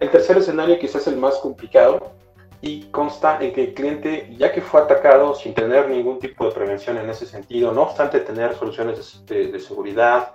El 0.00 0.10
tercer 0.10 0.38
escenario 0.38 0.78
quizás 0.78 1.06
el 1.06 1.16
más 1.16 1.36
complicado 1.36 2.12
y 2.60 2.84
consta 2.84 3.38
en 3.42 3.52
que 3.52 3.64
el 3.64 3.74
cliente, 3.74 4.34
ya 4.38 4.50
que 4.50 4.62
fue 4.62 4.80
atacado 4.80 5.34
sin 5.34 5.52
tener 5.52 5.88
ningún 5.90 6.18
tipo 6.18 6.46
de 6.46 6.52
prevención 6.52 6.96
en 6.96 7.10
ese 7.10 7.26
sentido, 7.26 7.72
no 7.72 7.82
obstante 7.82 8.20
tener 8.20 8.54
soluciones 8.54 9.24
de, 9.26 9.60
seguridad, 9.60 10.32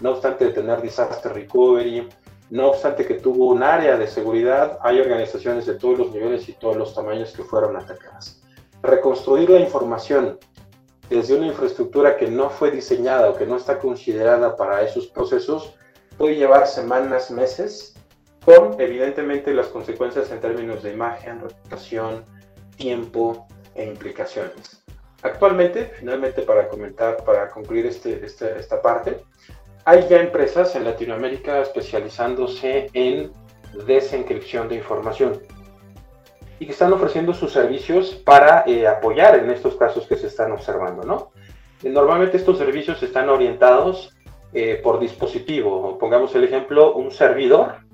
no 0.00 0.10
obstante 0.10 0.48
tener 0.48 0.82
disaster 0.82 1.32
recovery, 1.32 2.08
no 2.50 2.70
obstante 2.70 3.06
que 3.06 3.14
tuvo 3.14 3.46
un 3.46 3.62
área 3.62 3.96
de 3.96 4.08
seguridad, 4.08 4.78
hay 4.82 4.98
organizaciones 4.98 5.66
de 5.66 5.74
todos 5.74 5.98
los 5.98 6.12
niveles 6.12 6.48
y 6.48 6.52
todos 6.54 6.76
los 6.76 6.94
tamaños 6.94 7.32
que 7.32 7.44
fueron 7.44 7.76
atacadas. 7.76 8.42
Reconstruir 8.82 9.50
la 9.50 9.60
información 9.60 10.38
desde 11.10 11.34
una 11.34 11.46
infraestructura 11.46 12.16
que 12.16 12.28
no 12.28 12.50
fue 12.50 12.70
diseñada 12.70 13.30
o 13.30 13.36
que 13.36 13.46
no 13.46 13.56
está 13.56 13.78
considerada 13.78 14.56
para 14.56 14.82
esos 14.82 15.06
procesos 15.06 15.74
puede 16.16 16.36
llevar 16.36 16.66
semanas, 16.66 17.30
meses 17.30 17.94
con 18.44 18.80
evidentemente 18.80 19.52
las 19.52 19.68
consecuencias 19.68 20.30
en 20.30 20.40
términos 20.40 20.82
de 20.82 20.92
imagen, 20.92 21.40
reputación, 21.40 22.24
tiempo 22.76 23.46
e 23.74 23.84
implicaciones. 23.84 24.82
Actualmente, 25.22 25.92
finalmente 25.98 26.42
para 26.42 26.68
comentar, 26.68 27.24
para 27.24 27.50
concluir 27.50 27.86
este, 27.86 28.24
este, 28.24 28.58
esta 28.58 28.80
parte, 28.80 29.20
hay 29.84 30.06
ya 30.08 30.20
empresas 30.20 30.74
en 30.76 30.84
Latinoamérica 30.84 31.60
especializándose 31.60 32.88
en 32.92 33.32
desencripción 33.86 34.68
de 34.68 34.76
información 34.76 35.40
y 36.58 36.66
que 36.66 36.72
están 36.72 36.92
ofreciendo 36.92 37.34
sus 37.34 37.52
servicios 37.52 38.14
para 38.14 38.64
eh, 38.66 38.86
apoyar 38.86 39.36
en 39.38 39.50
estos 39.50 39.76
casos 39.76 40.06
que 40.06 40.16
se 40.16 40.26
están 40.26 40.52
observando, 40.52 41.04
¿no? 41.04 41.30
Normalmente 41.82 42.36
estos 42.36 42.58
servicios 42.58 43.02
están 43.02 43.28
orientados 43.28 44.16
eh, 44.52 44.80
por 44.82 44.98
dispositivo. 44.98 45.96
Pongamos 45.98 46.34
el 46.34 46.44
ejemplo, 46.44 46.94
un 46.94 47.12
servidor 47.12 47.88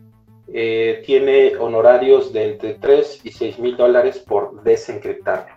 eh, 0.53 1.03
tiene 1.07 1.57
honorarios 1.57 2.33
de 2.33 2.53
entre 2.53 2.75
3 2.75 3.21
y 3.25 3.33
6 3.33 3.59
mil 3.59 3.77
dólares 3.77 4.19
por 4.19 4.63
desencriptarlo. 4.63 5.55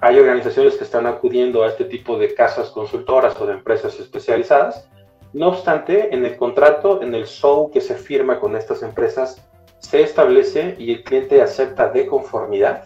Hay 0.00 0.18
organizaciones 0.18 0.76
que 0.76 0.84
están 0.84 1.06
acudiendo 1.06 1.62
a 1.62 1.68
este 1.68 1.84
tipo 1.84 2.18
de 2.18 2.34
casas 2.34 2.70
consultoras 2.70 3.38
o 3.40 3.46
de 3.46 3.52
empresas 3.52 4.00
especializadas. 4.00 4.88
No 5.34 5.48
obstante, 5.48 6.14
en 6.14 6.24
el 6.24 6.36
contrato, 6.36 7.02
en 7.02 7.14
el 7.14 7.26
show 7.26 7.70
que 7.70 7.82
se 7.82 7.94
firma 7.94 8.40
con 8.40 8.56
estas 8.56 8.82
empresas, 8.82 9.46
se 9.80 10.02
establece 10.02 10.76
y 10.78 10.92
el 10.92 11.02
cliente 11.02 11.42
acepta 11.42 11.88
de 11.88 12.06
conformidad 12.06 12.84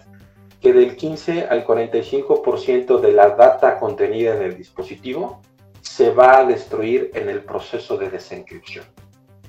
que 0.61 0.73
del 0.73 0.97
15 0.97 1.49
al 1.51 1.67
45% 1.67 2.99
de 2.99 3.13
la 3.13 3.31
data 3.31 3.79
contenida 3.79 4.35
en 4.35 4.43
el 4.43 4.57
dispositivo 4.57 5.43
se 5.83 6.11
va 6.11 6.39
a 6.39 6.45
destruir 6.45 7.11
en 7.13 7.29
el 7.29 7.43
proceso 7.43 7.99
de 7.99 8.09
desencripción. 8.09 8.87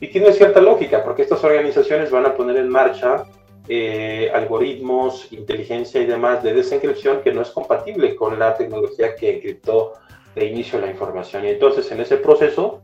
Y 0.01 0.09
tiene 0.09 0.33
cierta 0.33 0.59
lógica, 0.59 1.03
porque 1.03 1.21
estas 1.21 1.41
organizaciones 1.43 2.11
van 2.11 2.25
a 2.25 2.35
poner 2.35 2.57
en 2.57 2.67
marcha 2.67 3.23
eh, 3.69 4.29
algoritmos, 4.33 5.31
inteligencia 5.31 6.01
y 6.01 6.05
demás 6.05 6.43
de 6.43 6.53
desencripción 6.53 7.21
que 7.21 7.31
no 7.31 7.41
es 7.41 7.49
compatible 7.49 8.15
con 8.15 8.37
la 8.37 8.55
tecnología 8.55 9.15
que 9.15 9.37
encriptó 9.37 9.93
de 10.35 10.45
inicio 10.45 10.79
la 10.79 10.91
información. 10.91 11.45
Y 11.45 11.49
entonces 11.49 11.89
en 11.91 12.01
ese 12.01 12.17
proceso 12.17 12.81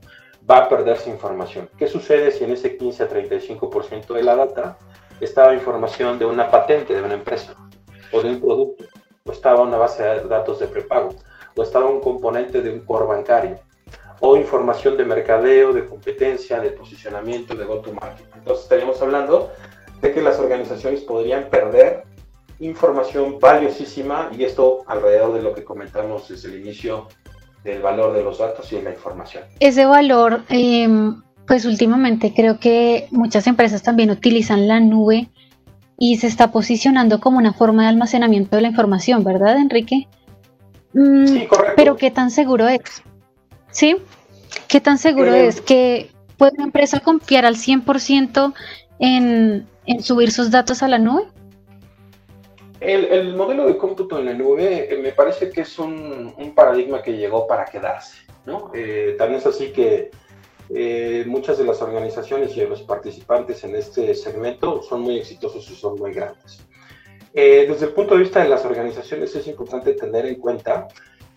va 0.50 0.58
a 0.58 0.70
perderse 0.70 1.10
información. 1.10 1.70
¿Qué 1.78 1.88
sucede 1.88 2.32
si 2.32 2.44
en 2.44 2.52
ese 2.52 2.78
15 2.78 3.04
a 3.04 3.10
35% 3.10 4.14
de 4.14 4.24
la 4.24 4.36
data 4.36 4.78
estaba 5.20 5.54
información 5.54 6.18
de 6.18 6.26
una 6.26 6.50
patente 6.50 6.96
de 6.96 7.02
una 7.02 7.14
empresa 7.14 7.56
o 8.12 8.22
de 8.22 8.30
un 8.30 8.40
producto, 8.40 8.86
o 9.26 9.32
estaba 9.32 9.62
una 9.62 9.78
base 9.78 10.04
de 10.04 10.24
datos 10.24 10.60
de 10.60 10.68
prepago, 10.68 11.16
o 11.56 11.64
estaba 11.64 11.88
un 11.88 12.02
componente 12.02 12.62
de 12.62 12.72
un 12.72 12.82
core 12.82 13.06
bancario? 13.06 13.60
o 14.22 14.38
información 14.38 14.96
de 14.98 15.04
mercadeo, 15.04 15.74
de 15.74 15.86
competencia, 15.86 16.60
de 16.60 16.70
posicionamiento, 16.70 17.56
de 17.56 17.66
go-to-market. 17.66 18.28
Entonces 18.36 18.64
estaríamos 18.64 19.02
hablando 19.02 19.52
de 20.00 20.14
que 20.14 20.22
las 20.22 20.40
organizaciones 20.40 21.02
podrían 21.02 21.50
perder 21.50 22.04
información 22.60 23.40
valiosísima 23.40 24.30
y 24.38 24.44
esto 24.44 24.84
alrededor 24.86 25.34
de 25.34 25.42
lo 25.42 25.54
que 25.54 25.64
comentamos 25.64 26.30
desde 26.30 26.50
el 26.50 26.62
inicio 26.62 27.08
del 27.64 27.82
valor 27.82 28.14
de 28.14 28.24
los 28.24 28.40
datos 28.40 28.72
y 28.72 28.78
de 28.78 28.84
la 28.84 28.92
información. 28.92 29.44
Ese 29.60 29.86
valor, 29.86 30.44
em, 30.50 31.22
pues 31.48 31.66
últimamente 31.66 32.34
creo 32.34 32.60
que 32.60 33.08
muchas 33.12 33.48
empresas 33.48 33.84
también 33.84 34.10
utilizan 34.10 34.68
la 34.68 34.80
nube 34.80 35.30
y 35.98 36.18
se 36.18 36.28
está 36.28 36.52
posicionando 36.52 37.20
como 37.20 37.38
una 37.38 37.54
forma 37.54 37.84
de 37.84 37.90
almacenamiento 37.90 38.56
de 38.56 38.64
la 38.64 38.70
información, 38.70 39.24
¿verdad, 39.24 39.58
Enrique? 39.58 40.08
Mm, 40.94 41.26
sí, 41.28 41.48
correcto. 41.48 41.74
Pero 41.76 41.96
¿qué 41.98 42.10
tan 42.10 42.32
seguro 42.32 42.68
es? 42.68 42.82
¿Sí? 43.70 43.98
¿Qué 44.68 44.82
tan 44.82 44.98
seguro 44.98 45.34
eh, 45.34 45.48
es 45.48 45.62
que 45.62 46.10
puede 46.38 46.54
una 46.56 46.66
empresa 46.66 47.00
confiar 47.00 47.46
al 47.46 47.56
100% 47.56 48.54
en, 49.00 49.68
en 49.86 50.04
subir 50.04 50.32
sus 50.32 50.50
datos 50.50 50.82
a 50.82 50.88
la 50.88 50.98
nube? 50.98 51.28
El, 52.82 53.36
modelo 53.36 53.68
de 53.68 53.78
cómputo 53.78 54.20
en 54.20 54.26
la 54.26 54.34
nube 54.34 54.92
eh, 54.92 54.98
me 54.98 55.12
parece 55.12 55.50
que 55.50 55.62
es 55.62 55.80
un, 55.80 56.54
paradigma 56.56 57.02
que 57.02 57.16
llegó 57.16 57.48
para 57.48 57.66
quedarse. 57.66 58.18
¿no? 58.46 58.72
Eh, 58.74 59.16
también 59.18 59.40
es 59.40 59.46
así 59.46 59.72
que 59.72 60.12
muchas 61.26 61.58
de 61.58 61.66
las 61.66 61.82
organizaciones 61.82 62.56
y 62.56 62.62
de 62.62 62.68
los 62.68 62.82
participantes 62.82 63.64
en 63.66 63.76
este 63.76 64.16
segmento 64.16 64.82
son 64.82 65.02
muy 65.02 65.18
exitosos 65.18 65.70
y 65.70 65.76
son 65.76 65.96
muy 66.00 66.14
grandes. 66.14 66.66
desde 67.34 67.86
el 67.86 67.92
punto 67.92 68.16
de 68.16 68.22
vista 68.22 68.42
de 68.42 68.50
las 68.50 68.64
organizaciones 68.66 69.36
es 69.36 69.48
importante 69.48 69.94
tener 69.94 70.26
en 70.26 70.36
cuenta 70.36 70.88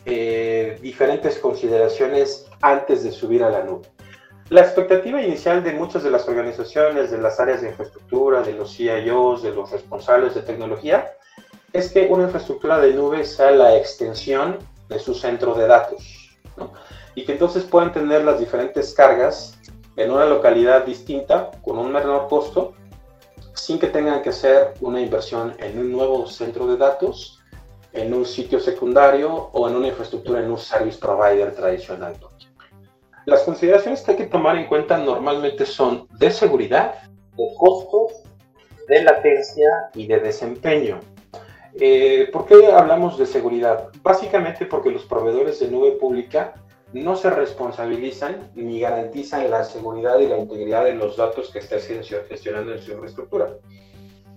eh, 0.07 0.79
diferentes 0.83 1.39
consideraciones 1.39 2.47
antes 2.61 3.05
de 3.05 3.11
subir 3.11 3.43
a 3.43 3.49
la 3.49 3.65
nube. 3.65 3.89
La 4.51 4.61
expectativa 4.61 5.23
inicial 5.23 5.65
de 5.65 5.73
muchas 5.73 6.03
de 6.03 6.11
las 6.11 6.29
organizaciones, 6.29 7.11
de 7.11 7.19
las 7.19 7.41
áreas 7.41 7.63
de 7.63 7.69
infraestructura, 7.69 8.43
de 8.43 8.53
los 8.53 8.77
CIOs, 8.77 9.43
de 9.43 9.55
los 9.55 9.71
responsables 9.71 10.35
de 10.35 10.43
tecnología, 10.43 11.13
es 11.73 11.91
que 11.91 12.07
una 12.09 12.25
infraestructura 12.25 12.79
de 12.79 12.93
nube 12.93 13.25
sea 13.25 13.51
la 13.51 13.77
extensión 13.77 14.59
de 14.89 14.99
su 14.99 15.15
centro 15.15 15.55
de 15.55 15.67
datos. 15.67 16.31
Y 17.15 17.25
que 17.25 17.33
entonces 17.33 17.65
puedan 17.65 17.93
tener 17.93 18.25
las 18.25 18.39
diferentes 18.39 18.93
cargas 18.93 19.59
en 19.97 20.11
una 20.11 20.27
localidad 20.27 20.85
distinta, 20.85 21.51
con 21.63 21.79
un 21.79 21.91
menor 21.91 22.29
costo, 22.29 22.75
sin 23.55 23.79
que 23.79 23.87
tengan 23.87 24.21
que 24.21 24.29
hacer 24.29 24.75
una 24.81 25.01
inversión 25.01 25.55
en 25.59 25.79
un 25.79 25.91
nuevo 25.91 26.27
centro 26.27 26.67
de 26.67 26.77
datos 26.77 27.41
en 27.95 28.13
un 28.13 28.27
sitio 28.27 28.59
secundario 28.59 29.33
o 29.53 29.69
en 29.69 29.77
una 29.77 29.89
infraestructura 29.89 30.41
en 30.41 30.51
un 30.51 30.59
service 30.59 30.99
provider 30.99 31.55
tradicional. 31.55 32.15
Las 33.27 33.43
consideraciones 33.43 34.03
que 34.03 34.13
hay 34.13 34.17
que 34.19 34.27
tomar 34.27 34.57
en 34.57 34.67
cuenta 34.67 34.99
normalmente 34.99 35.65
son 35.65 36.07
de 36.19 36.31
seguridad, 36.31 36.95
de 37.37 37.49
costos, 37.59 38.13
de 38.89 39.03
latencia 39.03 39.91
y 39.95 40.07
de 40.07 40.21
desempeño. 40.21 41.01
Eh, 41.81 42.29
¿Por 42.33 42.47
qué 42.47 42.67
hablamos 42.67 43.19
de 43.19 43.27
seguridad? 43.27 43.89
Básicamente 44.03 44.67
porque 44.67 44.91
los 44.91 45.05
proveedores 45.05 45.59
de 45.59 45.69
nube 45.69 45.93
pública 45.93 46.55
no 46.93 47.17
se 47.17 47.31
responsabilizan 47.31 48.51
ni 48.55 48.81
garantizan 48.81 49.51
la 49.51 49.65
seguridad 49.65 50.19
y 50.19 50.29
la 50.29 50.39
integridad 50.39 50.85
de 50.85 50.95
los 50.95 51.17
datos 51.17 51.51
que 51.51 51.59
estés 51.59 51.89
gestionando 52.29 52.73
en 52.73 52.79
su 52.81 52.93
infraestructura. 52.93 53.49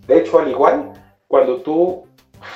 De 0.07 0.17
hecho, 0.17 0.39
al 0.39 0.49
igual, 0.49 0.93
cuando 1.27 1.57
tú 1.61 2.07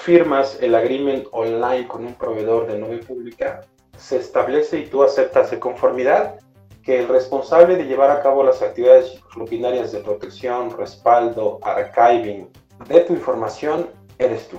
firmas 0.03 0.57
el 0.61 0.73
agreement 0.73 1.27
online 1.31 1.87
con 1.87 2.05
un 2.05 2.15
proveedor 2.15 2.67
de 2.67 2.79
nube 2.79 2.99
pública, 2.99 3.61
se 4.01 4.17
establece 4.17 4.79
y 4.79 4.87
tú 4.87 5.03
aceptas 5.03 5.51
de 5.51 5.59
conformidad 5.59 6.39
que 6.83 6.99
el 6.99 7.07
responsable 7.07 7.75
de 7.75 7.85
llevar 7.85 8.09
a 8.09 8.21
cabo 8.21 8.43
las 8.43 8.61
actividades 8.61 9.21
rutinarias 9.31 9.91
de 9.91 9.99
protección, 9.99 10.75
respaldo, 10.75 11.59
archiving 11.61 12.49
de 12.87 13.01
tu 13.01 13.13
información 13.13 13.89
eres 14.17 14.47
tú. 14.47 14.57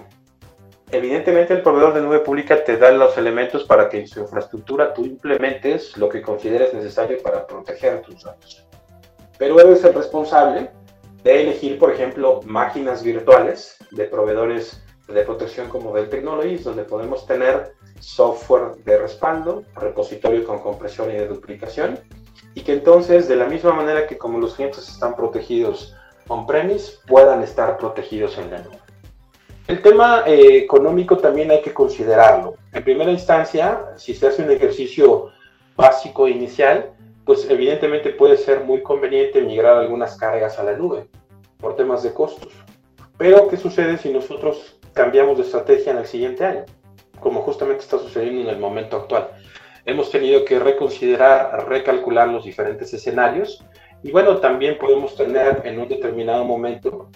Evidentemente 0.93 1.55
el 1.55 1.63
proveedor 1.63 1.95
de 1.95 2.03
nube 2.03 2.21
pública 2.21 2.63
te 2.63 2.77
da 2.77 2.93
los 2.93 3.19
elementos 3.19 3.65
para 3.65 3.89
que 3.89 4.01
en 4.01 4.07
su 4.07 4.21
infraestructura 4.21 4.95
tú 4.95 5.05
implementes 5.05 5.97
lo 5.97 6.09
que 6.09 6.23
consideres 6.23 6.73
necesario 6.73 7.21
para 7.23 7.47
proteger 7.47 8.03
tus 8.03 8.23
datos. 8.23 8.65
Pero 9.39 9.59
eres 9.59 9.83
el 9.83 9.95
responsable 9.95 10.71
de 11.25 11.43
elegir, 11.43 11.79
por 11.79 11.91
ejemplo, 11.91 12.41
máquinas 12.45 13.03
virtuales 13.03 13.77
de 13.91 14.05
proveedores 14.05 14.85
de 15.09 15.23
protección 15.23 15.69
como 15.69 15.93
Dell 15.95 16.09
Technologies, 16.09 16.63
donde 16.63 16.85
podemos 16.85 17.27
tener 17.27 17.73
software 18.03 18.75
de 18.85 18.99
respaldo, 18.99 19.63
repositorio 19.77 20.45
con 20.45 20.59
compresión 20.59 21.11
y 21.11 21.15
de 21.15 21.29
duplicación, 21.29 22.01
y 22.55 22.63
que 22.63 22.73
entonces, 22.73 23.29
de 23.29 23.37
la 23.37 23.47
misma 23.47 23.73
manera 23.73 24.07
que 24.07 24.19
como 24.19 24.39
los 24.39 24.55
clientes 24.55 24.89
están 24.89 25.15
protegidos 25.15 25.95
on-premise, 26.29 26.99
puedan 27.07 27.43
estar 27.43 27.79
protegidos 27.79 28.37
en 28.39 28.51
la 28.51 28.59
nube. 28.59 28.79
El 29.69 29.81
tema 29.81 30.25
eh, 30.27 30.59
económico 30.59 31.17
también 31.19 31.51
hay 31.53 31.63
que 31.63 31.73
considerarlo. 31.73 32.57
En 32.73 32.83
primera 32.83 33.13
instancia, 33.13 33.85
si 33.97 34.15
se 34.15 34.27
hace 34.27 34.43
un 34.43 34.51
ejercicio 34.51 35.31
básico 35.77 36.27
inicial, 36.27 36.91
pues 37.25 37.49
evidentemente 37.49 38.11
puede 38.11 38.37
ser 38.37 38.65
muy 38.65 38.83
conveniente 38.83 39.41
migrar 39.43 39.77
algunas 39.77 40.17
cargas 40.17 40.59
a 40.59 40.65
la 40.65 40.73
nube 40.73 41.07
por 41.59 41.77
temas 41.77 42.03
de 42.03 42.13
costos. 42.13 42.53
Pero, 43.17 43.47
¿qué 43.49 43.57
sucede 43.57 43.97
si 43.97 44.13
nosotros 44.13 44.81
cambiamos 44.93 45.39
de 45.39 45.45
estrategia 45.45 45.93
en 45.93 45.99
el 45.99 46.07
siguiente 46.07 46.45
año? 46.45 46.65
Como 47.23 47.43
justamente 47.43 47.83
está 47.83 47.99
sucediendo 47.99 48.43
en 48.43 48.49
el 48.49 48.59
momento 48.59 48.97
actual. 48.97 49.31
Hemos 49.85 50.11
tenido 50.11 50.45
que 50.45 50.59
reconsiderar, 50.59 51.69
recalcular 51.69 52.29
los 52.29 52.45
diferentes 52.45 52.93
escenarios 52.93 53.65
y 54.03 54.11
bueno, 54.11 54.39
también 54.39 54.79
podemos 54.79 55.15
tener 55.17 55.63
en 55.65 55.79
un 55.79 55.89
determinado 55.89 56.45
momento 56.45 57.09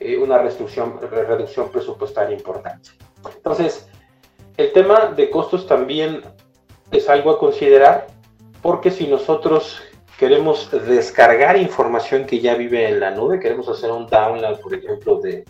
eh, 0.00 0.16
una 0.16 0.38
reducción, 0.38 1.00
reducción 1.10 1.70
presupuestaria 1.70 2.36
importante. 2.36 2.90
Entonces, 3.36 3.88
el 4.56 4.72
tema 4.72 5.12
de 5.16 5.30
costos 5.30 5.66
también 5.66 6.22
es 6.90 7.08
algo 7.08 7.30
a 7.30 7.38
considerar 7.38 8.06
porque 8.62 8.90
si 8.90 9.06
nosotros 9.06 9.82
queremos 10.18 10.70
descargar 10.86 11.56
información 11.56 12.24
que 12.24 12.40
ya 12.40 12.54
vive 12.54 12.88
en 12.88 13.00
la 13.00 13.10
nube, 13.10 13.38
queremos 13.38 13.68
hacer 13.68 13.90
un 13.90 14.06
download, 14.06 14.60
por 14.60 14.74
ejemplo, 14.74 15.20
de 15.20 15.44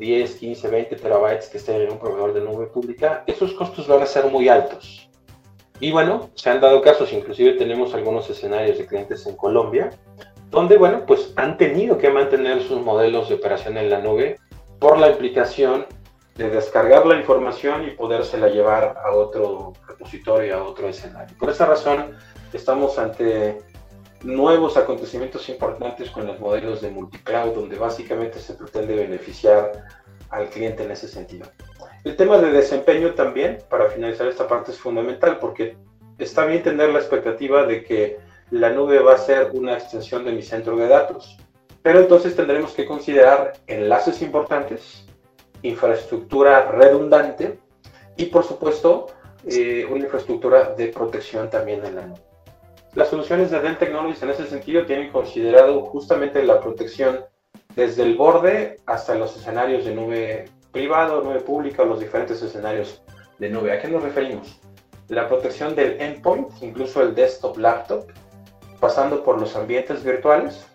10, 0.00 0.34
15, 0.36 0.68
20 0.68 0.96
terabytes 0.96 1.48
que 1.48 1.58
estén 1.58 1.82
en 1.82 1.92
un 1.92 1.98
proveedor 1.98 2.32
de 2.32 2.40
nube 2.40 2.66
pública, 2.66 3.22
esos 3.26 3.52
costos 3.52 3.86
van 3.86 4.02
a 4.02 4.06
ser 4.06 4.24
muy 4.26 4.48
altos. 4.48 5.08
Y 5.78 5.92
bueno, 5.92 6.30
se 6.34 6.48
han 6.50 6.60
dado 6.60 6.80
casos, 6.80 7.12
inclusive 7.12 7.52
tenemos 7.52 7.94
algunos 7.94 8.28
escenarios 8.28 8.78
de 8.78 8.86
clientes 8.86 9.26
en 9.26 9.36
Colombia, 9.36 9.90
donde, 10.50 10.78
bueno, 10.78 11.04
pues 11.06 11.32
han 11.36 11.56
tenido 11.58 11.98
que 11.98 12.10
mantener 12.10 12.62
sus 12.62 12.80
modelos 12.80 13.28
de 13.28 13.36
operación 13.36 13.76
en 13.76 13.90
la 13.90 14.00
nube 14.00 14.38
por 14.78 14.98
la 14.98 15.10
implicación 15.10 15.86
de 16.34 16.48
descargar 16.48 17.04
la 17.06 17.16
información 17.16 17.84
y 17.86 17.90
podérsela 17.90 18.48
llevar 18.48 18.96
a 19.04 19.12
otro 19.12 19.74
repositorio, 19.86 20.56
a 20.56 20.64
otro 20.64 20.88
escenario. 20.88 21.36
Por 21.38 21.50
esa 21.50 21.66
razón, 21.66 22.16
estamos 22.54 22.98
ante 22.98 23.58
nuevos 24.22 24.76
acontecimientos 24.76 25.48
importantes 25.48 26.10
con 26.10 26.26
los 26.26 26.38
modelos 26.38 26.80
de 26.80 26.90
multicloud, 26.90 27.54
donde 27.54 27.76
básicamente 27.76 28.38
se 28.38 28.54
pretende 28.54 28.94
beneficiar 28.94 29.84
al 30.30 30.48
cliente 30.48 30.84
en 30.84 30.90
ese 30.90 31.08
sentido. 31.08 31.46
El 32.04 32.16
tema 32.16 32.38
de 32.38 32.50
desempeño 32.50 33.14
también, 33.14 33.58
para 33.68 33.90
finalizar 33.90 34.26
esta 34.28 34.46
parte, 34.46 34.72
es 34.72 34.78
fundamental 34.78 35.38
porque 35.38 35.76
está 36.18 36.44
bien 36.44 36.62
tener 36.62 36.90
la 36.90 36.98
expectativa 36.98 37.64
de 37.64 37.82
que 37.82 38.18
la 38.50 38.70
nube 38.70 38.98
va 39.00 39.14
a 39.14 39.18
ser 39.18 39.50
una 39.52 39.74
extensión 39.74 40.24
de 40.24 40.32
mi 40.32 40.42
centro 40.42 40.76
de 40.76 40.88
datos, 40.88 41.38
pero 41.82 42.00
entonces 42.00 42.36
tendremos 42.36 42.72
que 42.72 42.86
considerar 42.86 43.52
enlaces 43.66 44.22
importantes, 44.22 45.06
infraestructura 45.62 46.70
redundante 46.72 47.58
y 48.16 48.26
por 48.26 48.44
supuesto 48.44 49.06
eh, 49.46 49.86
una 49.90 50.04
infraestructura 50.04 50.74
de 50.74 50.88
protección 50.88 51.48
también 51.48 51.84
en 51.84 51.94
la 51.94 52.06
nube. 52.06 52.29
Las 52.94 53.08
soluciones 53.08 53.52
de 53.52 53.60
Dell 53.60 53.78
Technologies 53.78 54.20
en 54.22 54.30
ese 54.30 54.46
sentido 54.46 54.84
tienen 54.84 55.12
considerado 55.12 55.82
justamente 55.82 56.42
la 56.42 56.60
protección 56.60 57.24
desde 57.76 58.02
el 58.02 58.16
borde 58.16 58.78
hasta 58.86 59.14
los 59.14 59.36
escenarios 59.36 59.84
de 59.84 59.94
nube 59.94 60.50
privado, 60.72 61.22
nube 61.22 61.40
pública 61.40 61.82
o 61.82 61.86
los 61.86 62.00
diferentes 62.00 62.42
escenarios 62.42 63.00
de 63.38 63.48
nube. 63.48 63.72
¿A 63.72 63.80
qué 63.80 63.86
nos 63.86 64.02
referimos? 64.02 64.60
La 65.06 65.28
protección 65.28 65.76
del 65.76 66.00
endpoint, 66.00 66.50
incluso 66.62 67.00
el 67.00 67.14
desktop 67.14 67.58
laptop, 67.58 68.06
pasando 68.80 69.22
por 69.22 69.40
los 69.40 69.54
ambientes 69.54 70.02
virtuales, 70.02 70.66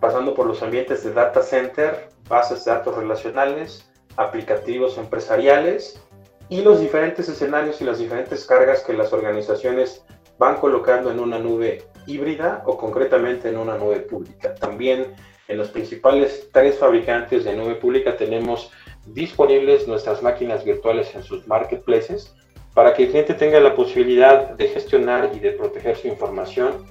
pasando 0.00 0.34
por 0.34 0.46
los 0.46 0.62
ambientes 0.64 1.04
de 1.04 1.12
data 1.12 1.42
center, 1.42 2.08
bases 2.28 2.64
de 2.64 2.72
datos 2.72 2.96
relacionales, 2.96 3.88
aplicativos 4.16 4.98
empresariales 4.98 6.00
y 6.48 6.62
los 6.62 6.80
diferentes 6.80 7.28
escenarios 7.28 7.80
y 7.80 7.84
las 7.84 7.98
diferentes 7.98 8.44
cargas 8.46 8.82
que 8.82 8.94
las 8.94 9.12
organizaciones 9.12 10.04
van 10.38 10.56
colocando 10.56 11.10
en 11.10 11.20
una 11.20 11.38
nube 11.38 11.82
híbrida 12.06 12.62
o 12.66 12.76
concretamente 12.76 13.48
en 13.48 13.58
una 13.58 13.76
nube 13.76 14.00
pública. 14.00 14.54
También 14.54 15.14
en 15.48 15.58
los 15.58 15.70
principales 15.70 16.48
tres 16.52 16.78
fabricantes 16.78 17.44
de 17.44 17.56
nube 17.56 17.76
pública 17.76 18.16
tenemos 18.16 18.70
disponibles 19.06 19.86
nuestras 19.86 20.22
máquinas 20.22 20.64
virtuales 20.64 21.14
en 21.14 21.22
sus 21.22 21.46
marketplaces 21.46 22.34
para 22.74 22.92
que 22.92 23.04
el 23.04 23.10
cliente 23.10 23.34
tenga 23.34 23.60
la 23.60 23.74
posibilidad 23.74 24.50
de 24.50 24.68
gestionar 24.68 25.30
y 25.34 25.38
de 25.38 25.52
proteger 25.52 25.96
su 25.96 26.08
información 26.08 26.84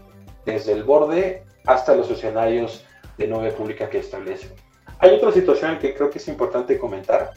desde 0.45 0.71
el 0.71 0.83
borde 0.83 1.43
hasta 1.65 1.95
los 1.95 2.09
escenarios 2.09 2.85
de 3.17 3.27
nube 3.27 3.51
pública 3.51 3.89
que 3.89 3.99
establece. 3.99 4.49
Hay 4.99 5.11
otra 5.11 5.31
situación 5.31 5.77
que 5.77 5.93
creo 5.93 6.09
que 6.09 6.19
es 6.19 6.27
importante 6.27 6.79
comentar 6.79 7.33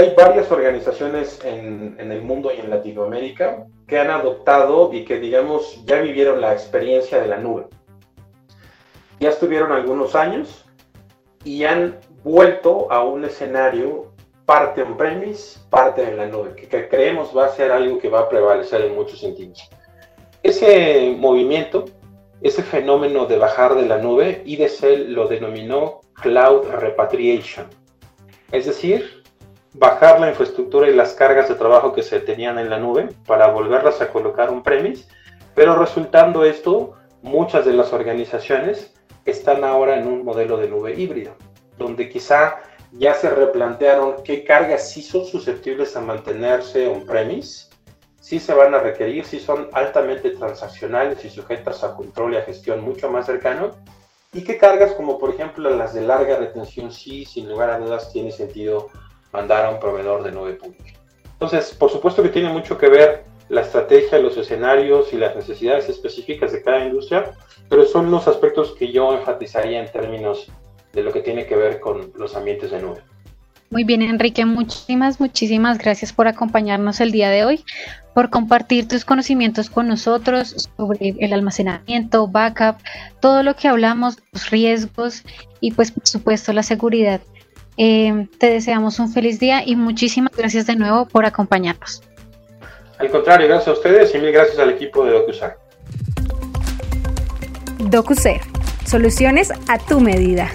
hay 0.00 0.14
varias 0.16 0.50
organizaciones 0.50 1.40
en, 1.44 1.96
el 1.98 2.22
mundo 2.22 2.50
y 2.50 2.58
en 2.58 2.70
Latinoamérica 2.70 3.66
que 3.86 3.98
han 3.98 4.10
adoptado 4.10 4.90
y 4.94 5.04
que, 5.04 5.20
digamos, 5.20 5.84
ya 5.84 6.00
vivieron 6.00 6.40
la 6.40 6.54
experiencia 6.54 7.20
de 7.20 7.28
la 7.28 7.36
nube. 7.36 7.66
Ya 9.18 9.28
estuvieron 9.28 9.72
algunos 9.72 10.14
años 10.14 10.64
y 11.44 11.64
han 11.64 11.98
vuelto 12.24 12.90
a 12.90 13.04
un 13.04 13.26
escenario 13.26 14.12
parte 14.46 14.82
on-premise, 14.82 15.60
parte 15.68 16.02
en 16.02 16.16
la 16.16 16.26
nube, 16.26 16.54
que, 16.54 16.88
creemos 16.88 17.36
va 17.36 17.44
a 17.46 17.50
ser 17.50 17.70
algo 17.70 17.98
que 17.98 18.08
va 18.08 18.20
a 18.20 18.28
prevalecer 18.30 18.80
en 18.80 18.94
muchos 18.94 19.20
sentidos. 19.20 19.68
Ese 20.42 21.14
movimiento, 21.18 21.84
ese 22.40 22.62
fenómeno 22.62 23.26
de 23.26 23.36
bajar 23.36 23.74
de 23.74 23.84
la 23.84 23.98
nube, 23.98 24.42
IDC 24.46 25.08
lo 25.08 25.28
denominó 25.28 26.00
Cloud 26.14 26.68
Repatriation. 26.70 27.66
Es 28.50 28.64
decir, 28.64 29.19
bajar 29.74 30.20
la 30.20 30.30
infraestructura 30.30 30.88
y 30.88 30.94
las 30.94 31.14
cargas 31.14 31.48
de 31.48 31.54
trabajo 31.54 31.92
que 31.92 32.02
se 32.02 32.20
tenían 32.20 32.58
en 32.58 32.70
la 32.70 32.78
nube 32.78 33.08
para 33.26 33.48
volverlas 33.48 34.00
a 34.00 34.08
colocar 34.08 34.50
un 34.50 34.62
premise, 34.62 35.06
pero 35.54 35.76
resultando 35.76 36.44
esto, 36.44 36.94
muchas 37.22 37.64
de 37.64 37.72
las 37.72 37.92
organizaciones 37.92 38.94
están 39.24 39.64
ahora 39.64 39.98
en 39.98 40.06
un 40.06 40.24
modelo 40.24 40.56
de 40.56 40.68
nube 40.68 40.98
híbrido, 40.98 41.34
donde 41.78 42.08
quizá 42.08 42.58
ya 42.92 43.14
se 43.14 43.30
replantearon 43.30 44.16
qué 44.24 44.44
cargas 44.44 44.90
sí 44.90 45.02
son 45.02 45.24
susceptibles 45.24 45.96
a 45.96 46.00
mantenerse 46.00 46.88
on-premise, 46.88 47.68
sí 48.20 48.40
se 48.40 48.54
van 48.54 48.74
a 48.74 48.80
requerir, 48.80 49.24
sí 49.24 49.38
son 49.38 49.68
altamente 49.72 50.30
transaccionales 50.30 51.24
y 51.24 51.30
sujetas 51.30 51.84
a 51.84 51.94
control 51.94 52.34
y 52.34 52.36
a 52.38 52.42
gestión 52.42 52.82
mucho 52.82 53.10
más 53.10 53.26
cercano, 53.26 53.70
y 54.32 54.42
qué 54.42 54.58
cargas 54.58 54.92
como 54.92 55.18
por 55.18 55.30
ejemplo 55.30 55.70
las 55.70 55.94
de 55.94 56.02
larga 56.02 56.36
retención 56.36 56.90
sí, 56.90 57.24
sin 57.24 57.48
lugar 57.48 57.70
a 57.70 57.78
dudas, 57.78 58.12
tiene 58.12 58.32
sentido 58.32 58.88
mandar 59.32 59.66
a 59.66 59.70
un 59.70 59.80
proveedor 59.80 60.22
de 60.22 60.32
nube 60.32 60.54
pública. 60.54 60.98
Entonces, 61.32 61.74
por 61.74 61.90
supuesto 61.90 62.22
que 62.22 62.28
tiene 62.28 62.52
mucho 62.52 62.76
que 62.76 62.88
ver 62.88 63.24
la 63.48 63.62
estrategia, 63.62 64.18
los 64.18 64.36
escenarios 64.36 65.12
y 65.12 65.16
las 65.16 65.34
necesidades 65.34 65.88
específicas 65.88 66.52
de 66.52 66.62
cada 66.62 66.84
industria, 66.84 67.32
pero 67.68 67.84
son 67.84 68.10
los 68.10 68.28
aspectos 68.28 68.74
que 68.78 68.92
yo 68.92 69.12
enfatizaría 69.14 69.80
en 69.80 69.90
términos 69.90 70.50
de 70.92 71.02
lo 71.02 71.12
que 71.12 71.20
tiene 71.20 71.46
que 71.46 71.56
ver 71.56 71.80
con 71.80 72.12
los 72.16 72.36
ambientes 72.36 72.70
de 72.70 72.80
nube. 72.80 73.00
Muy 73.72 73.84
bien, 73.84 74.02
Enrique, 74.02 74.44
muchísimas, 74.44 75.20
muchísimas 75.20 75.78
gracias 75.78 76.12
por 76.12 76.26
acompañarnos 76.26 77.00
el 77.00 77.12
día 77.12 77.30
de 77.30 77.44
hoy, 77.44 77.64
por 78.14 78.28
compartir 78.28 78.88
tus 78.88 79.04
conocimientos 79.04 79.70
con 79.70 79.86
nosotros 79.86 80.68
sobre 80.76 81.14
el 81.20 81.32
almacenamiento, 81.32 82.26
backup, 82.26 82.78
todo 83.20 83.44
lo 83.44 83.54
que 83.54 83.68
hablamos, 83.68 84.18
los 84.32 84.50
riesgos 84.50 85.22
y 85.60 85.70
pues 85.70 85.92
por 85.92 86.04
supuesto 86.06 86.52
la 86.52 86.64
seguridad 86.64 87.20
eh, 87.82 88.26
te 88.36 88.50
deseamos 88.50 88.98
un 88.98 89.10
feliz 89.10 89.40
día 89.40 89.62
y 89.64 89.74
muchísimas 89.74 90.36
gracias 90.36 90.66
de 90.66 90.76
nuevo 90.76 91.08
por 91.08 91.24
acompañarnos. 91.24 92.02
Al 92.98 93.08
contrario, 93.08 93.48
gracias 93.48 93.68
a 93.68 93.72
ustedes 93.72 94.14
y 94.14 94.18
mil 94.18 94.32
gracias 94.32 94.58
al 94.58 94.68
equipo 94.68 95.02
de 95.06 95.12
DocuSer. 95.12 95.56
DocuSer, 97.78 98.42
soluciones 98.84 99.50
a 99.68 99.78
tu 99.78 99.98
medida. 99.98 100.50